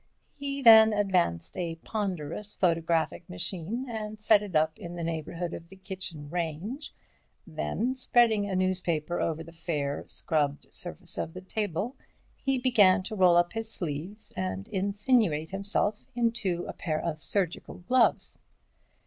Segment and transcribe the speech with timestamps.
[0.33, 5.69] He then advanced a ponderous photographic machine and set it up in the neighbourhood of
[5.69, 6.91] the kitchen range;
[7.45, 11.97] then, spreading a newspaper over the fair, scrubbed surface of the table,
[12.43, 17.75] he began to roll up his sleeves and insinuate himself into a pair of surgical
[17.75, 18.39] gloves.